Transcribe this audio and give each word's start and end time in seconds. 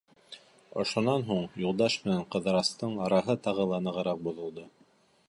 Ошонан 0.83 1.25
һуң 1.27 1.43
Юлдаш 1.63 1.97
менән 2.05 2.25
Ҡыҙырастың 2.37 2.97
араһы 3.09 3.39
тағы 3.49 3.69
ла 3.75 3.81
нығыраҡ 3.89 4.27
боҙолдо. 4.29 4.67